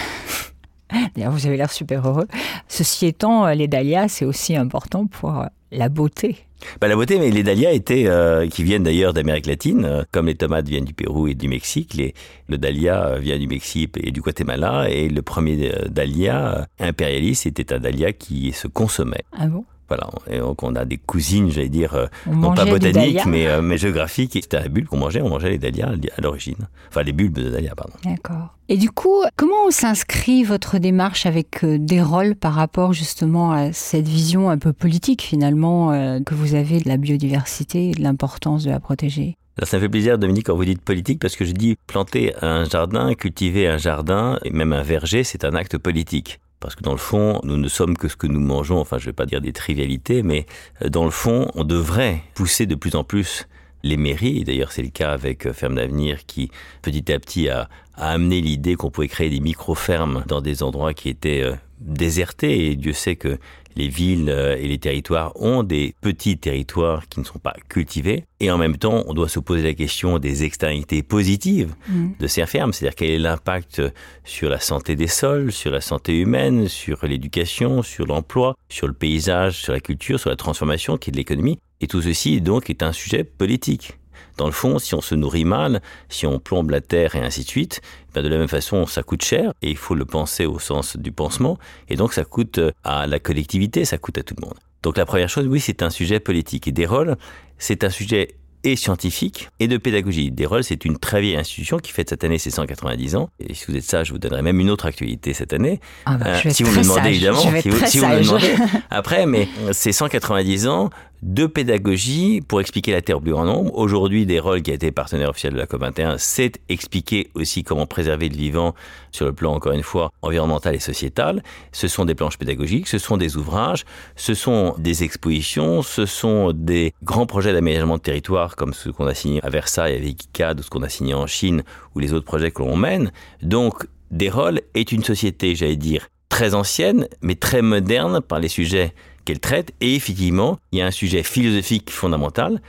D'ailleurs, 1.14 1.32
vous 1.32 1.46
avez 1.46 1.56
l'air 1.56 1.72
super 1.72 2.06
heureux. 2.06 2.26
Ceci 2.68 3.06
étant, 3.06 3.46
euh, 3.46 3.54
les 3.54 3.68
dahlias, 3.68 4.08
c'est 4.08 4.24
aussi 4.24 4.56
important 4.56 5.06
pour 5.06 5.38
euh, 5.40 5.46
la 5.70 5.88
beauté. 5.88 6.36
Bah, 6.80 6.86
la 6.86 6.94
beauté, 6.94 7.18
mais 7.18 7.30
les 7.30 7.42
dahlias 7.42 7.72
étaient, 7.72 8.06
euh, 8.06 8.46
qui 8.46 8.62
viennent 8.62 8.84
d'ailleurs 8.84 9.12
d'Amérique 9.12 9.46
latine, 9.46 10.04
comme 10.12 10.26
les 10.26 10.34
tomates 10.34 10.68
viennent 10.68 10.84
du 10.84 10.94
Pérou 10.94 11.26
et 11.26 11.34
du 11.34 11.48
Mexique, 11.48 11.94
les, 11.94 12.14
le 12.48 12.56
dahlia 12.56 13.18
vient 13.18 13.38
du 13.38 13.48
Mexique 13.48 13.94
et 13.96 14.12
du 14.12 14.20
Guatemala, 14.20 14.88
et 14.88 15.08
le 15.08 15.22
premier 15.22 15.72
dahlia 15.88 16.68
impérialiste 16.78 17.46
était 17.46 17.72
un 17.72 17.80
dahlia 17.80 18.12
qui 18.12 18.52
se 18.52 18.68
consommait. 18.68 19.24
Ah 19.36 19.46
bon? 19.46 19.64
Voilà, 19.94 20.08
et 20.26 20.38
donc 20.38 20.62
on 20.62 20.74
a 20.74 20.86
des 20.86 20.96
cousines, 20.96 21.50
j'allais 21.50 21.68
dire, 21.68 21.92
euh, 21.92 22.06
non 22.26 22.54
pas 22.54 22.64
botaniques, 22.64 23.26
mais, 23.26 23.46
euh, 23.46 23.60
mais 23.60 23.76
géographiques. 23.76 24.32
C'était 24.32 24.56
un 24.56 24.68
bulbe 24.70 24.86
qu'on 24.86 24.96
mangeait, 24.96 25.20
on 25.20 25.28
mangeait 25.28 25.50
les 25.50 25.58
dahlias 25.58 25.92
à 26.16 26.20
l'origine. 26.22 26.56
Enfin, 26.88 27.02
les 27.02 27.12
bulbes 27.12 27.34
de 27.34 27.50
dahlias, 27.50 27.74
pardon. 27.76 27.92
D'accord. 28.02 28.56
Et 28.70 28.78
du 28.78 28.90
coup, 28.90 29.22
comment 29.36 29.70
s'inscrit 29.70 30.44
votre 30.44 30.78
démarche 30.78 31.26
avec 31.26 31.62
euh, 31.62 31.76
des 31.78 32.00
rôles 32.00 32.36
par 32.36 32.54
rapport 32.54 32.94
justement 32.94 33.52
à 33.52 33.74
cette 33.74 34.08
vision 34.08 34.48
un 34.48 34.56
peu 34.56 34.72
politique 34.72 35.20
finalement 35.20 35.90
que 36.24 36.34
vous 36.34 36.54
avez 36.54 36.80
de 36.80 36.88
la 36.88 36.96
biodiversité 36.96 37.90
et 37.90 37.92
de 37.92 38.02
l'importance 38.02 38.64
de 38.64 38.70
la 38.70 38.80
protéger? 38.80 39.36
Ça 39.62 39.76
me 39.76 39.82
fait 39.82 39.88
plaisir, 39.90 40.16
Dominique, 40.16 40.46
quand 40.46 40.56
vous 40.56 40.64
dites 40.64 40.80
politique, 40.80 41.20
parce 41.20 41.36
que 41.36 41.44
je 41.44 41.52
dis 41.52 41.76
planter 41.86 42.32
un 42.40 42.64
jardin, 42.64 43.12
cultiver 43.12 43.68
un 43.68 43.76
jardin, 43.76 44.38
et 44.44 44.50
même 44.50 44.72
un 44.72 44.82
verger, 44.82 45.24
c'est 45.24 45.44
un 45.44 45.54
acte 45.54 45.76
politique. 45.76 46.40
Parce 46.62 46.76
que 46.76 46.82
dans 46.82 46.92
le 46.92 46.98
fond, 46.98 47.40
nous 47.42 47.56
ne 47.56 47.68
sommes 47.68 47.96
que 47.96 48.08
ce 48.08 48.16
que 48.16 48.28
nous 48.28 48.40
mangeons, 48.40 48.78
enfin 48.78 48.96
je 48.96 49.02
ne 49.02 49.06
vais 49.06 49.14
pas 49.14 49.26
dire 49.26 49.40
des 49.40 49.52
trivialités, 49.52 50.22
mais 50.22 50.46
euh, 50.82 50.88
dans 50.88 51.04
le 51.04 51.10
fond, 51.10 51.50
on 51.54 51.64
devrait 51.64 52.22
pousser 52.34 52.66
de 52.66 52.76
plus 52.76 52.94
en 52.94 53.02
plus 53.02 53.48
les 53.82 53.96
mairies, 53.96 54.44
d'ailleurs 54.44 54.70
c'est 54.70 54.82
le 54.82 54.90
cas 54.90 55.10
avec 55.10 55.44
euh, 55.44 55.52
Ferme 55.52 55.74
d'Avenir 55.74 56.24
qui 56.24 56.52
petit 56.82 57.12
à 57.12 57.18
petit 57.18 57.48
a, 57.48 57.68
amené 57.96 58.40
l'idée 58.40 58.76
qu'on 58.76 58.90
pouvait 58.90 59.08
créer 59.08 59.28
des 59.28 59.40
micro-fermes 59.40 60.22
dans 60.28 60.40
des 60.40 60.62
endroits 60.62 60.94
qui 60.94 61.08
étaient 61.08 61.42
euh, 61.42 61.56
désertés, 61.80 62.70
et 62.70 62.76
Dieu 62.76 62.92
sait 62.92 63.16
que 63.16 63.38
les 63.76 63.88
villes 63.88 64.28
euh, 64.28 64.56
et 64.56 64.68
les 64.68 64.78
territoires 64.78 65.32
ont 65.40 65.62
des 65.62 65.94
petits 66.00 66.38
territoires 66.38 67.08
qui 67.08 67.20
ne 67.20 67.24
sont 67.24 67.38
pas 67.38 67.54
cultivés. 67.68 68.24
Et 68.40 68.50
en 68.50 68.58
même 68.58 68.76
temps, 68.76 69.04
on 69.06 69.14
doit 69.14 69.28
se 69.28 69.38
poser 69.38 69.62
la 69.62 69.74
question 69.74 70.18
des 70.18 70.44
externalités 70.44 71.02
positives 71.02 71.74
mm. 71.88 72.10
de 72.18 72.26
ces 72.26 72.44
fermes, 72.46 72.72
c'est-à-dire 72.72 72.96
quel 72.96 73.10
est 73.10 73.18
l'impact 73.18 73.82
sur 74.24 74.50
la 74.50 74.58
santé 74.60 74.96
des 74.96 75.06
sols, 75.06 75.52
sur 75.52 75.70
la 75.70 75.80
santé 75.80 76.18
humaine, 76.18 76.68
sur 76.68 77.06
l'éducation, 77.06 77.82
sur 77.82 78.06
l'emploi, 78.06 78.56
sur 78.68 78.86
le 78.86 78.94
paysage, 78.94 79.62
sur 79.62 79.72
la 79.72 79.80
culture, 79.80 80.18
sur 80.18 80.30
la 80.30 80.36
transformation 80.36 80.96
qui 80.96 81.10
est 81.10 81.12
de 81.12 81.16
l'économie. 81.16 81.58
Et 81.80 81.86
tout 81.86 82.02
ceci, 82.02 82.40
donc, 82.40 82.70
est 82.70 82.82
un 82.82 82.92
sujet 82.92 83.24
politique. 83.24 83.98
Dans 84.36 84.46
le 84.46 84.52
fond, 84.52 84.78
si 84.78 84.94
on 84.94 85.00
se 85.00 85.14
nourrit 85.14 85.44
mal, 85.44 85.82
si 86.08 86.26
on 86.26 86.38
plombe 86.38 86.70
la 86.70 86.80
terre 86.80 87.14
et 87.14 87.20
ainsi 87.20 87.44
de 87.44 87.48
suite, 87.48 87.80
ben 88.14 88.22
de 88.22 88.28
la 88.28 88.38
même 88.38 88.48
façon, 88.48 88.86
ça 88.86 89.02
coûte 89.02 89.22
cher 89.22 89.52
et 89.62 89.70
il 89.70 89.76
faut 89.76 89.94
le 89.94 90.04
penser 90.04 90.46
au 90.46 90.58
sens 90.58 90.96
du 90.96 91.12
pansement. 91.12 91.58
Et 91.88 91.96
donc, 91.96 92.12
ça 92.12 92.24
coûte 92.24 92.58
euh, 92.58 92.72
à 92.84 93.06
la 93.06 93.18
collectivité, 93.18 93.84
ça 93.84 93.98
coûte 93.98 94.18
à 94.18 94.22
tout 94.22 94.34
le 94.40 94.46
monde. 94.46 94.58
Donc, 94.82 94.96
la 94.96 95.06
première 95.06 95.28
chose, 95.28 95.46
oui, 95.46 95.60
c'est 95.60 95.82
un 95.82 95.90
sujet 95.90 96.20
politique. 96.20 96.66
Et 96.66 96.72
des 96.72 96.86
rôles, 96.86 97.16
c'est 97.58 97.84
un 97.84 97.90
sujet 97.90 98.36
et 98.64 98.76
scientifique 98.76 99.48
et 99.60 99.68
de 99.68 99.76
pédagogie. 99.76 100.30
Desrolles, 100.30 100.64
c'est 100.64 100.84
une 100.84 100.98
très 100.98 101.20
vieille 101.20 101.36
institution 101.36 101.78
qui 101.78 101.92
fête 101.92 102.10
cette 102.10 102.24
année 102.24 102.38
ses 102.38 102.50
190 102.50 103.16
ans. 103.16 103.30
Et 103.40 103.54
si 103.54 103.66
vous 103.68 103.76
êtes 103.76 103.84
sage, 103.84 104.08
je 104.08 104.12
vous 104.12 104.18
donnerai 104.18 104.42
même 104.42 104.60
une 104.60 104.70
autre 104.70 104.86
actualité 104.86 105.32
cette 105.32 105.52
année. 105.52 105.80
Ah 106.06 106.16
bah, 106.16 106.26
euh, 106.26 106.50
si 106.50 106.62
vous 106.62 106.72
me 106.72 106.82
demandez, 106.82 107.08
évidemment. 107.08 107.40
Si 107.40 107.68
vous, 107.68 107.86
si 107.86 107.98
vous, 107.98 108.06
me 108.06 108.22
demandez. 108.22 108.54
Après, 108.90 109.26
mais 109.26 109.48
ces 109.72 109.92
190 109.92 110.68
ans 110.68 110.90
de 111.22 111.46
pédagogie 111.46 112.40
pour 112.40 112.60
expliquer 112.60 112.92
la 112.92 113.00
Terre 113.00 113.20
plus 113.20 113.30
grand 113.30 113.44
nombre. 113.44 113.72
Aujourd'hui, 113.74 114.26
des 114.26 114.40
rôles 114.40 114.60
qui 114.60 114.72
a 114.72 114.74
été 114.74 114.90
partenaire 114.90 115.30
officiel 115.30 115.52
de 115.52 115.58
la 115.58 115.66
COP21, 115.66 116.16
c'est 116.18 116.60
expliquer 116.68 117.30
aussi 117.34 117.62
comment 117.62 117.86
préserver 117.86 118.28
le 118.28 118.36
vivant 118.36 118.74
sur 119.12 119.26
le 119.26 119.32
plan, 119.32 119.54
encore 119.54 119.72
une 119.72 119.84
fois, 119.84 120.10
environnemental 120.20 120.74
et 120.74 120.80
sociétal. 120.80 121.42
Ce 121.70 121.86
sont 121.86 122.04
des 122.04 122.16
planches 122.16 122.38
pédagogiques, 122.38 122.88
ce 122.88 122.98
sont 122.98 123.16
des 123.16 123.36
ouvrages, 123.36 123.84
ce 124.16 124.34
sont 124.34 124.74
des 124.78 125.04
expositions, 125.04 125.82
ce 125.82 126.06
sont 126.06 126.52
des 126.52 126.92
grands 127.04 127.26
projets 127.26 127.52
d'aménagement 127.52 127.98
de 127.98 128.02
territoire 128.02 128.56
comme 128.56 128.74
ceux 128.74 128.92
qu'on 128.92 129.06
a 129.06 129.14
signés 129.14 129.40
à 129.44 129.50
Versailles 129.50 129.94
avec 129.94 130.24
ICAD 130.24 130.58
ou 130.58 130.62
ce 130.64 130.70
qu'on 130.70 130.82
a 130.82 130.88
signé 130.88 131.14
en 131.14 131.28
Chine 131.28 131.62
ou 131.94 132.00
les 132.00 132.12
autres 132.12 132.26
projets 132.26 132.50
que 132.50 132.62
l'on 132.62 132.76
mène. 132.76 133.12
Donc, 133.42 133.86
des 134.10 134.30
est 134.74 134.92
une 134.92 135.04
société, 135.04 135.54
j'allais 135.54 135.76
dire, 135.76 136.08
très 136.28 136.54
ancienne, 136.54 137.08
mais 137.22 137.34
très 137.34 137.62
moderne 137.62 138.20
par 138.20 138.40
les 138.40 138.48
sujets 138.48 138.94
qu'elle 139.24 139.40
traite. 139.40 139.72
Et 139.80 139.94
effectivement, 139.94 140.58
il 140.72 140.78
y 140.78 140.82
a 140.82 140.86
un 140.86 140.90
sujet 140.90 141.22
philosophique 141.22 141.90
fondamental 141.90 142.60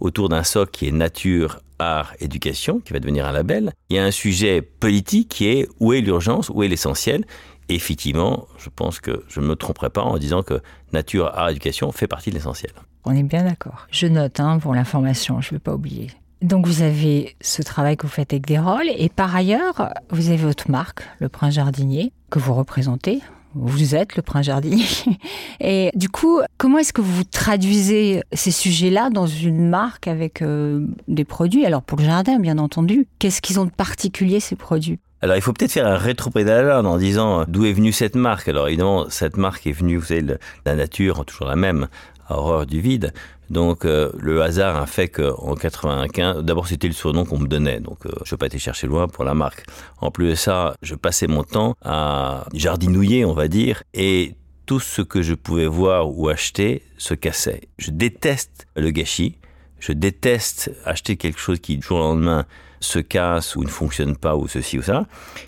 autour 0.00 0.28
d'un 0.28 0.42
socle 0.42 0.70
qui 0.70 0.88
est 0.88 0.92
nature, 0.92 1.60
art, 1.78 2.14
éducation, 2.20 2.80
qui 2.80 2.92
va 2.92 3.00
devenir 3.00 3.26
un 3.26 3.32
label. 3.32 3.72
Il 3.88 3.96
y 3.96 3.98
a 3.98 4.04
un 4.04 4.10
sujet 4.10 4.62
politique 4.62 5.28
qui 5.28 5.48
est 5.48 5.68
où 5.80 5.92
est 5.92 6.00
l'urgence, 6.00 6.50
où 6.50 6.62
est 6.62 6.68
l'essentiel. 6.68 7.24
Effectivement, 7.68 8.48
je 8.58 8.68
pense 8.68 9.00
que 9.00 9.24
je 9.28 9.40
ne 9.40 9.46
me 9.46 9.56
tromperai 9.56 9.90
pas 9.90 10.02
en 10.02 10.18
disant 10.18 10.42
que 10.42 10.60
nature, 10.92 11.30
art, 11.34 11.50
éducation 11.50 11.92
fait 11.92 12.08
partie 12.08 12.30
de 12.30 12.34
l'essentiel. 12.34 12.72
On 13.04 13.14
est 13.14 13.22
bien 13.22 13.44
d'accord. 13.44 13.86
Je 13.90 14.06
note 14.06 14.40
hein, 14.40 14.58
pour 14.58 14.74
l'information, 14.74 15.40
je 15.40 15.48
ne 15.48 15.56
vais 15.56 15.60
pas 15.60 15.74
oublier. 15.74 16.08
Donc 16.42 16.66
vous 16.66 16.82
avez 16.82 17.36
ce 17.40 17.62
travail 17.62 17.96
que 17.96 18.02
vous 18.02 18.12
faites 18.12 18.32
avec 18.32 18.46
des 18.46 18.58
rôles 18.58 18.88
et 18.96 19.08
par 19.08 19.34
ailleurs, 19.34 19.92
vous 20.10 20.28
avez 20.28 20.36
votre 20.36 20.70
marque, 20.70 21.02
le 21.20 21.28
Prince 21.28 21.54
Jardinier, 21.54 22.12
que 22.30 22.40
vous 22.40 22.54
représentez 22.54 23.20
vous 23.54 23.94
êtes 23.94 24.16
le 24.16 24.22
prince 24.22 24.46
jardinier. 24.46 24.84
Et 25.60 25.90
du 25.94 26.08
coup, 26.08 26.40
comment 26.58 26.78
est-ce 26.78 26.92
que 26.92 27.00
vous 27.00 27.24
traduisez 27.24 28.22
ces 28.32 28.50
sujets-là 28.50 29.10
dans 29.10 29.26
une 29.26 29.68
marque 29.68 30.08
avec 30.08 30.42
euh, 30.42 30.86
des 31.08 31.24
produits? 31.24 31.66
Alors 31.66 31.82
pour 31.82 31.98
le 31.98 32.04
jardin, 32.04 32.38
bien 32.38 32.58
entendu, 32.58 33.06
qu'est-ce 33.18 33.42
qu'ils 33.42 33.60
ont 33.60 33.64
de 33.64 33.70
particulier 33.70 34.40
ces 34.40 34.56
produits? 34.56 34.98
Alors, 35.24 35.36
il 35.36 35.40
faut 35.40 35.52
peut-être 35.52 35.70
faire 35.70 35.86
un 35.86 35.96
rétro-pédalage 35.96 36.84
en 36.84 36.98
disant 36.98 37.44
d'où 37.46 37.64
est 37.64 37.72
venue 37.72 37.92
cette 37.92 38.16
marque? 38.16 38.48
Alors, 38.48 38.66
évidemment, 38.66 39.06
cette 39.08 39.36
marque 39.36 39.68
est 39.68 39.72
venue, 39.72 39.96
vous 39.96 40.06
savez, 40.06 40.24
la 40.66 40.74
nature, 40.74 41.24
toujours 41.24 41.46
la 41.46 41.54
même, 41.54 41.86
horreur 42.36 42.66
du 42.66 42.80
vide. 42.80 43.12
Donc 43.50 43.84
euh, 43.84 44.10
le 44.18 44.42
hasard 44.42 44.76
a 44.76 44.86
fait 44.86 45.08
qu'en 45.08 45.54
95, 45.54 46.42
d'abord 46.42 46.66
c'était 46.66 46.86
le 46.88 46.94
surnom 46.94 47.26
qu'on 47.26 47.38
me 47.38 47.46
donnait, 47.46 47.80
donc 47.80 48.06
euh, 48.06 48.10
je 48.24 48.34
n'ai 48.34 48.38
pas 48.38 48.46
été 48.46 48.58
chercher 48.58 48.86
loin 48.86 49.08
pour 49.08 49.24
la 49.24 49.34
marque. 49.34 49.64
En 50.00 50.10
plus 50.10 50.30
de 50.30 50.34
ça, 50.34 50.74
je 50.80 50.94
passais 50.94 51.26
mon 51.26 51.42
temps 51.42 51.76
à 51.82 52.46
jardinouiller, 52.54 53.26
on 53.26 53.34
va 53.34 53.48
dire, 53.48 53.82
et 53.92 54.36
tout 54.64 54.80
ce 54.80 55.02
que 55.02 55.20
je 55.20 55.34
pouvais 55.34 55.66
voir 55.66 56.16
ou 56.16 56.28
acheter 56.28 56.82
se 56.96 57.12
cassait. 57.12 57.68
Je 57.78 57.90
déteste 57.90 58.66
le 58.74 58.90
gâchis, 58.90 59.36
je 59.80 59.92
déteste 59.92 60.70
acheter 60.86 61.16
quelque 61.16 61.38
chose 61.38 61.60
qui 61.60 61.76
du 61.76 61.86
jour 61.86 61.98
au 61.98 62.02
lendemain 62.02 62.46
se 62.80 63.00
casse 63.00 63.54
ou 63.54 63.62
ne 63.64 63.68
fonctionne 63.68 64.16
pas 64.16 64.34
ou 64.34 64.48
ceci 64.48 64.78
ou 64.78 64.82
ça. 64.82 65.06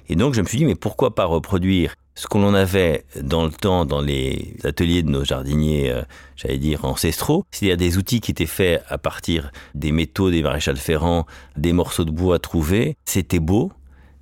Et 0.08 0.16
donc 0.16 0.34
je 0.34 0.42
me 0.42 0.46
suis 0.46 0.58
dit 0.58 0.66
mais 0.66 0.74
pourquoi 0.74 1.14
pas 1.14 1.24
reproduire 1.24 1.94
ce 2.14 2.28
qu'on 2.28 2.54
avait 2.54 3.04
dans 3.20 3.44
le 3.44 3.50
temps 3.50 3.84
dans 3.84 4.00
les 4.00 4.56
ateliers 4.62 5.02
de 5.02 5.10
nos 5.10 5.24
jardiniers, 5.24 5.90
euh, 5.90 6.02
j'allais 6.36 6.58
dire 6.58 6.84
ancestraux, 6.84 7.44
c'est-à-dire 7.50 7.76
des 7.76 7.98
outils 7.98 8.20
qui 8.20 8.30
étaient 8.30 8.46
faits 8.46 8.82
à 8.88 8.98
partir 8.98 9.50
des 9.74 9.90
métaux, 9.90 10.30
des 10.30 10.42
maréchals 10.42 10.76
ferrants, 10.76 11.26
des 11.56 11.72
morceaux 11.72 12.04
de 12.04 12.12
bois 12.12 12.38
trouvés. 12.38 12.96
C'était 13.04 13.40
beau, 13.40 13.72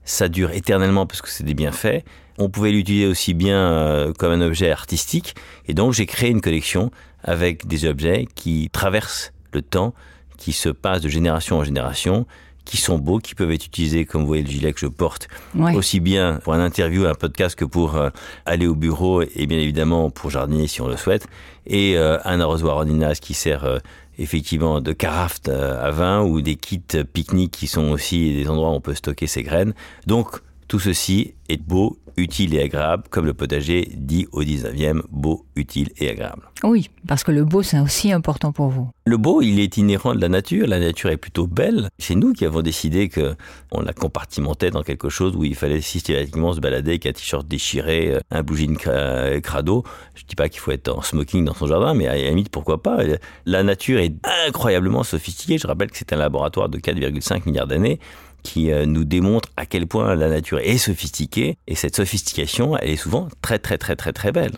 ça 0.04 0.28
dure 0.28 0.52
éternellement 0.52 1.06
parce 1.06 1.20
que 1.20 1.28
c'était 1.28 1.54
bien 1.54 1.72
fait. 1.72 2.04
On 2.38 2.48
pouvait 2.48 2.70
l'utiliser 2.70 3.06
aussi 3.06 3.34
bien 3.34 3.58
euh, 3.58 4.12
comme 4.14 4.32
un 4.32 4.40
objet 4.40 4.70
artistique. 4.70 5.34
Et 5.66 5.74
donc 5.74 5.92
j'ai 5.92 6.06
créé 6.06 6.30
une 6.30 6.40
collection 6.40 6.90
avec 7.22 7.66
des 7.66 7.84
objets 7.84 8.26
qui 8.34 8.70
traversent 8.72 9.32
le 9.52 9.60
temps, 9.60 9.92
qui 10.38 10.52
se 10.52 10.70
passent 10.70 11.02
de 11.02 11.10
génération 11.10 11.58
en 11.58 11.64
génération, 11.64 12.26
qui 12.64 12.76
sont 12.76 12.98
beaux, 12.98 13.18
qui 13.18 13.34
peuvent 13.34 13.50
être 13.50 13.66
utilisés, 13.66 14.04
comme 14.04 14.22
vous 14.22 14.26
voyez 14.26 14.42
le 14.42 14.50
gilet 14.50 14.72
que 14.72 14.80
je 14.80 14.86
porte, 14.86 15.28
aussi 15.74 16.00
bien 16.00 16.40
pour 16.44 16.54
un 16.54 16.60
interview, 16.60 17.06
un 17.06 17.14
podcast 17.14 17.56
que 17.56 17.64
pour 17.64 17.96
euh, 17.96 18.10
aller 18.46 18.66
au 18.66 18.74
bureau 18.74 19.22
et 19.22 19.46
bien 19.46 19.58
évidemment 19.58 20.10
pour 20.10 20.30
jardiner 20.30 20.66
si 20.66 20.80
on 20.80 20.88
le 20.88 20.96
souhaite. 20.96 21.26
Et 21.66 21.96
euh, 21.96 22.18
un 22.24 22.40
arrosoir 22.40 22.76
ordinaire 22.76 23.12
qui 23.14 23.34
sert 23.34 23.64
euh, 23.64 23.78
effectivement 24.18 24.80
de 24.80 24.92
carafe 24.92 25.40
à 25.48 25.90
vin 25.90 26.22
ou 26.22 26.40
des 26.40 26.56
kits 26.56 26.82
pique-nique 27.12 27.52
qui 27.52 27.66
sont 27.66 27.90
aussi 27.90 28.34
des 28.34 28.48
endroits 28.48 28.70
où 28.70 28.74
on 28.74 28.80
peut 28.80 28.94
stocker 28.94 29.26
ses 29.26 29.42
graines. 29.42 29.74
Donc 30.06 30.40
tout 30.72 30.80
ceci 30.80 31.34
est 31.50 31.60
beau, 31.62 31.98
utile 32.16 32.54
et 32.54 32.62
agréable, 32.62 33.02
comme 33.10 33.26
le 33.26 33.34
potager 33.34 33.90
dit 33.94 34.26
au 34.32 34.42
19e, 34.42 35.02
beau, 35.10 35.44
utile 35.54 35.90
et 35.98 36.08
agréable. 36.08 36.48
Oui, 36.64 36.88
parce 37.06 37.24
que 37.24 37.30
le 37.30 37.44
beau, 37.44 37.62
c'est 37.62 37.78
aussi 37.78 38.10
important 38.10 38.52
pour 38.52 38.68
vous. 38.68 38.88
Le 39.04 39.18
beau, 39.18 39.42
il 39.42 39.60
est 39.60 39.76
inhérent 39.76 40.14
de 40.14 40.20
la 40.22 40.30
nature. 40.30 40.66
La 40.66 40.78
nature 40.78 41.10
est 41.10 41.18
plutôt 41.18 41.46
belle. 41.46 41.90
C'est 41.98 42.14
nous 42.14 42.32
qui 42.32 42.46
avons 42.46 42.62
décidé 42.62 43.10
que 43.10 43.34
on 43.70 43.82
la 43.82 43.92
compartimentait 43.92 44.70
dans 44.70 44.82
quelque 44.82 45.10
chose 45.10 45.36
où 45.36 45.44
il 45.44 45.54
fallait 45.54 45.82
systématiquement 45.82 46.54
se 46.54 46.60
balader 46.60 46.92
avec 46.92 47.04
un 47.04 47.12
t-shirt 47.12 47.46
déchiré, 47.46 48.16
un 48.30 48.42
bougie 48.42 48.68
de 48.68 49.38
crado. 49.40 49.84
Je 50.14 50.24
dis 50.24 50.36
pas 50.36 50.48
qu'il 50.48 50.60
faut 50.60 50.70
être 50.70 50.88
en 50.88 51.02
smoking 51.02 51.44
dans 51.44 51.54
son 51.54 51.66
jardin, 51.66 51.92
mais 51.92 52.06
à 52.06 52.16
la 52.16 52.30
limite, 52.30 52.48
pourquoi 52.48 52.82
pas? 52.82 53.00
La 53.44 53.62
nature 53.62 53.98
est 53.98 54.14
incroyablement 54.46 55.02
sophistiquée. 55.02 55.58
Je 55.58 55.66
rappelle 55.66 55.90
que 55.90 55.98
c'est 55.98 56.14
un 56.14 56.16
laboratoire 56.16 56.70
de 56.70 56.78
4,5 56.78 57.42
milliards 57.44 57.66
d'années 57.66 58.00
qui 58.42 58.70
euh, 58.70 58.86
nous 58.86 59.04
démontre 59.04 59.48
à 59.56 59.66
quel 59.66 59.86
point 59.86 60.14
la 60.14 60.28
nature 60.28 60.58
est 60.58 60.78
sophistiquée. 60.78 61.56
Et 61.66 61.74
cette 61.74 61.96
sophistication, 61.96 62.76
elle 62.76 62.90
est 62.90 62.96
souvent 62.96 63.28
très, 63.40 63.58
très, 63.58 63.78
très, 63.78 63.96
très, 63.96 64.12
très 64.12 64.32
belle. 64.32 64.52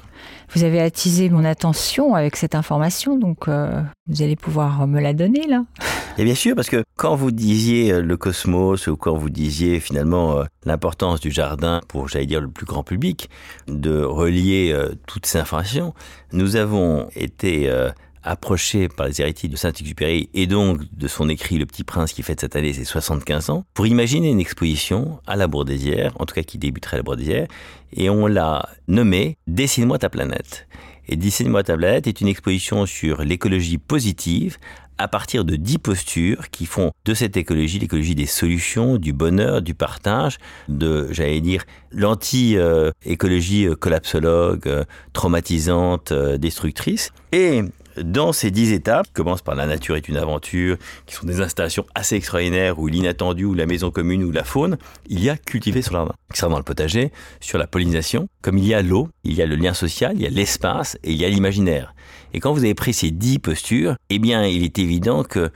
Vous 0.55 0.64
avez 0.64 0.81
attisé 0.81 1.31
mon 1.31 1.45
attention 1.45 2.14
avec 2.14 2.37
cette 2.37 2.55
information, 2.55 3.19
donc 3.19 3.49
euh, 3.49 3.83
vous 4.07 4.23
allez 4.23 4.37
pouvoir 4.37 4.87
me 4.87 5.00
la 5.00 5.12
donner 5.12 5.47
là. 5.47 5.64
Et 6.17 6.25
bien 6.25 6.35
sûr, 6.35 6.55
parce 6.55 6.71
que 6.71 6.85
quand 6.97 7.17
vous 7.17 7.33
disiez 7.33 7.93
euh, 7.93 8.00
le 8.00 8.17
cosmos 8.17 8.87
ou 8.87 8.97
quand 8.97 9.17
vous 9.17 9.31
disiez 9.31 9.81
finalement 9.81 10.45
l'importance 10.64 11.21
du 11.21 11.31
jardin 11.31 11.81
pour, 11.88 12.09
j'allais 12.09 12.26
dire, 12.26 12.41
le 12.41 12.49
plus 12.49 12.67
grand 12.67 12.83
public, 12.83 13.29
de 13.67 14.03
relier 14.03 14.76
toutes 15.07 15.26
ces 15.26 15.38
informations, 15.38 15.95
nous 16.33 16.57
avons 16.57 17.09
été 17.17 17.71
approché 18.25 18.88
par 18.88 19.07
les 19.07 19.21
héritiers 19.21 19.49
de 19.49 19.57
Saint-Exupéry 19.57 20.28
et 20.35 20.47
donc 20.47 20.81
de 20.97 21.09
son 21.09 21.28
écrit 21.28 21.59
Le 21.59 21.66
Petit 21.66 21.85
Prince 21.85 22.12
qui 22.12 22.23
fête 22.23 22.40
cette 22.40 22.57
année 22.57 22.73
ses 22.73 22.85
75 22.85 23.50
ans, 23.50 23.64
pour 23.75 23.87
imaginer 23.87 24.31
une 24.31 24.40
exposition 24.40 25.21
à 25.26 25.37
la 25.37 25.47
Bourdésière, 25.47 26.12
en 26.19 26.25
tout 26.25 26.35
cas 26.35 26.43
qui 26.43 26.59
débuterait 26.59 26.97
à 26.97 26.99
la 26.99 27.02
Bourdésière, 27.02 27.47
et 27.93 28.11
on 28.11 28.26
l'a 28.26 28.69
nommé 28.88 29.37
Dessine-moi 29.47 29.99
ta 29.99 30.09
planète. 30.09 30.66
Et 31.07 31.16
Dessine-moi 31.16 31.62
ta 31.62 31.76
planète 31.76 32.07
est 32.07 32.21
une 32.21 32.28
exposition 32.28 32.87
sur 32.87 33.23
l'écologie 33.23 33.78
positive 33.78 34.57
à 34.97 35.09
partir 35.09 35.45
de 35.45 35.57
dix 35.57 35.78
postures 35.78 36.50
qui 36.50 36.66
font 36.66 36.93
de 37.04 37.14
cette 37.14 37.37
écologie 37.37 37.78
l'écologie 37.78 38.14
des 38.14 38.26
solutions, 38.26 38.97
du 38.97 39.12
bonheur, 39.12 39.61
du 39.61 39.75
partage, 39.75 40.38
de, 40.69 41.09
j'allais 41.11 41.40
dire, 41.40 41.64
l'anti-écologie 41.90 43.69
collapsologue, 43.81 44.85
traumatisante, 45.12 46.12
euh, 46.12 46.38
destructrice. 46.38 47.12
Et 47.33 47.62
dans 48.03 48.33
ces 48.33 48.51
dix 48.51 48.73
étapes, 48.73 49.07
qui 49.07 49.13
commencent 49.13 49.43
par 49.43 49.55
la 49.55 49.67
nature 49.67 49.97
est 49.97 50.09
une 50.09 50.17
aventure, 50.17 50.77
qui 51.07 51.15
sont 51.15 51.27
des 51.27 51.41
installations 51.41 51.87
assez 51.95 52.17
extraordinaires, 52.17 52.79
ou 52.79 52.87
l'inattendu, 52.87 53.45
ou 53.45 53.55
la 53.55 53.67
maison 53.67 53.91
commune, 53.91 54.25
ou 54.25 54.31
la 54.31 54.45
faune, 54.45 54.79
il 55.09 55.23
y 55.23 55.31
a 55.31 55.37
cultiver 55.37 55.83
sur 55.83 55.93
jardin. 55.93 56.15
Dans 56.41 56.59
le 56.59 56.65
potager, 56.65 57.13
sur 57.41 57.59
la 57.59 57.67
pollinisation, 57.67 58.29
comme 58.43 58.59
il 58.59 58.67
y 58.67 58.75
a 58.75 58.83
l'eau, 58.83 59.09
il 59.23 59.35
y 59.35 59.43
a 59.43 59.47
le 59.47 59.57
lien 59.57 59.73
social, 59.73 60.13
il 60.15 60.23
y 60.23 60.27
a 60.27 60.31
l'espace, 60.31 60.99
et 61.03 61.13
il 61.13 61.17
y 61.17 61.25
a 61.25 61.29
l'imaginaire. 61.29 61.95
Et 62.33 62.41
quand 62.41 62.53
vous 62.53 62.65
avez 62.65 62.75
pris 62.75 62.93
ces 62.93 63.11
dix 63.11 63.39
postures, 63.39 63.97
eh 64.11 64.19
bien, 64.19 64.45
il 64.45 64.65
est 64.65 64.79
évident 64.79 65.23
que 65.23 65.51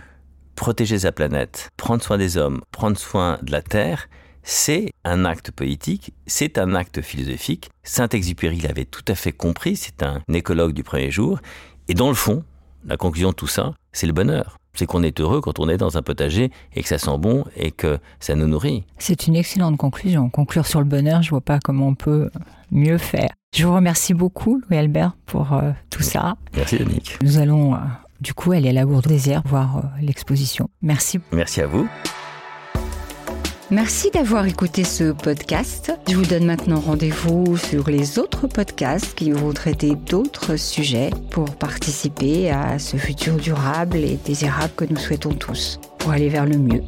protéger 0.54 1.00
sa 1.00 1.12
planète, 1.12 1.70
prendre 1.76 2.02
soin 2.02 2.18
des 2.18 2.36
hommes, 2.36 2.60
prendre 2.72 2.98
soin 2.98 3.38
de 3.42 3.52
la 3.52 3.62
terre, 3.62 4.08
c'est 4.42 4.92
un 5.04 5.24
acte 5.24 5.50
politique, 5.50 6.14
c'est 6.26 6.56
un 6.56 6.74
acte 6.74 7.02
philosophique. 7.02 7.68
Saint-Exupéry 7.82 8.60
l'avait 8.60 8.86
tout 8.86 9.04
à 9.06 9.14
fait 9.14 9.32
compris, 9.32 9.76
c'est 9.76 10.02
un 10.02 10.22
écologue 10.32 10.72
du 10.72 10.82
premier 10.82 11.10
jour, 11.10 11.38
et 11.88 11.94
dans 11.94 12.08
le 12.08 12.14
fond, 12.14 12.44
la 12.86 12.96
conclusion 12.96 13.30
de 13.30 13.34
tout 13.34 13.46
ça, 13.46 13.72
c'est 13.92 14.06
le 14.06 14.12
bonheur. 14.12 14.58
C'est 14.74 14.86
qu'on 14.86 15.02
est 15.02 15.20
heureux 15.20 15.40
quand 15.40 15.58
on 15.58 15.68
est 15.68 15.76
dans 15.76 15.96
un 15.96 16.02
potager 16.02 16.52
et 16.74 16.82
que 16.82 16.88
ça 16.88 16.98
sent 16.98 17.18
bon 17.18 17.44
et 17.56 17.72
que 17.72 17.98
ça 18.20 18.36
nous 18.36 18.46
nourrit. 18.46 18.84
C'est 18.98 19.26
une 19.26 19.34
excellente 19.34 19.76
conclusion. 19.76 20.30
Conclure 20.30 20.66
sur 20.66 20.78
le 20.78 20.84
bonheur, 20.84 21.22
je 21.22 21.30
vois 21.30 21.40
pas 21.40 21.58
comment 21.58 21.88
on 21.88 21.94
peut 21.96 22.30
mieux 22.70 22.98
faire. 22.98 23.30
Je 23.56 23.66
vous 23.66 23.74
remercie 23.74 24.14
beaucoup, 24.14 24.60
Louis-Albert, 24.68 25.16
pour 25.26 25.52
euh, 25.54 25.72
tout 25.90 26.02
ça. 26.02 26.36
Merci, 26.54 26.76
Yannick. 26.76 27.18
Nous 27.22 27.38
allons, 27.38 27.74
euh, 27.74 27.78
du 28.20 28.34
coup, 28.34 28.52
aller 28.52 28.68
à 28.68 28.72
la 28.72 28.84
Gourde 28.84 29.06
Désert 29.08 29.42
voir 29.46 29.78
euh, 29.78 29.80
l'exposition. 30.00 30.68
Merci. 30.82 31.18
Merci 31.32 31.62
à 31.62 31.66
vous. 31.66 31.88
Merci 33.70 34.10
d'avoir 34.10 34.46
écouté 34.46 34.82
ce 34.82 35.12
podcast. 35.12 35.92
Je 36.08 36.16
vous 36.16 36.24
donne 36.24 36.46
maintenant 36.46 36.80
rendez-vous 36.80 37.58
sur 37.58 37.90
les 37.90 38.18
autres 38.18 38.46
podcasts 38.46 39.14
qui 39.14 39.30
vont 39.30 39.52
traiter 39.52 39.94
d'autres 39.94 40.56
sujets 40.56 41.10
pour 41.30 41.54
participer 41.54 42.50
à 42.50 42.78
ce 42.78 42.96
futur 42.96 43.36
durable 43.36 43.98
et 43.98 44.18
désirable 44.24 44.72
que 44.74 44.86
nous 44.86 44.96
souhaitons 44.96 45.34
tous, 45.34 45.80
pour 45.98 46.12
aller 46.12 46.30
vers 46.30 46.46
le 46.46 46.56
mieux. 46.56 46.82